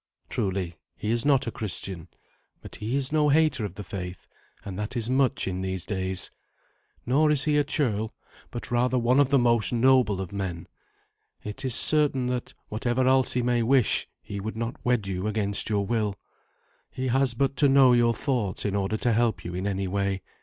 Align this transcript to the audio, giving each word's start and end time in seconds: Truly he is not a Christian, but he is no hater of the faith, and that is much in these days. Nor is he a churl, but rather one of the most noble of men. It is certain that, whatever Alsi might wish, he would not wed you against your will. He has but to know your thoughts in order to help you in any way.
Truly 0.29 0.77
he 0.95 1.11
is 1.11 1.27
not 1.27 1.45
a 1.45 1.51
Christian, 1.51 2.07
but 2.59 2.77
he 2.77 2.95
is 2.95 3.11
no 3.11 3.29
hater 3.29 3.65
of 3.65 3.75
the 3.75 3.83
faith, 3.83 4.25
and 4.65 4.79
that 4.79 4.97
is 4.97 5.11
much 5.11 5.47
in 5.47 5.61
these 5.61 5.85
days. 5.85 6.31
Nor 7.05 7.29
is 7.29 7.43
he 7.43 7.55
a 7.59 7.63
churl, 7.63 8.11
but 8.49 8.71
rather 8.71 8.97
one 8.97 9.19
of 9.19 9.29
the 9.29 9.37
most 9.37 9.71
noble 9.71 10.19
of 10.19 10.33
men. 10.33 10.67
It 11.43 11.63
is 11.63 11.75
certain 11.75 12.25
that, 12.25 12.55
whatever 12.67 13.03
Alsi 13.07 13.43
might 13.43 13.67
wish, 13.67 14.07
he 14.23 14.39
would 14.39 14.57
not 14.57 14.83
wed 14.83 15.05
you 15.05 15.27
against 15.27 15.69
your 15.69 15.85
will. 15.85 16.15
He 16.89 17.09
has 17.09 17.35
but 17.35 17.55
to 17.57 17.69
know 17.69 17.93
your 17.93 18.15
thoughts 18.15 18.65
in 18.65 18.75
order 18.75 18.97
to 18.97 19.13
help 19.13 19.45
you 19.45 19.53
in 19.53 19.67
any 19.67 19.87
way. 19.87 20.23